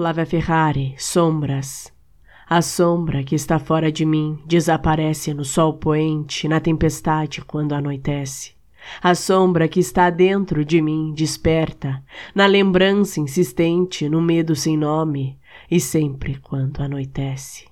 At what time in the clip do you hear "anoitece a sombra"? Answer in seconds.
7.74-9.68